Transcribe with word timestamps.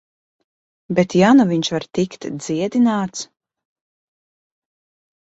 Bet 0.99 1.15
ja 1.19 1.29
nu 1.41 1.45
viņš 1.51 1.71
var 1.75 1.87
tikt 1.99 2.27
dziedināts... 2.47 3.25